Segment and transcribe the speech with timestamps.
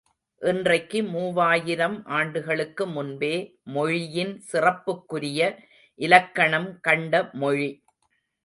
[0.41, 3.31] இன்றைக்கு மூவாயிரம் ஆண்டுகளுக்கு முன்பே
[3.75, 5.41] மொழியின் சிறப்புக்குரிய
[5.99, 7.71] இலக்கணம் கண்ட மொழி.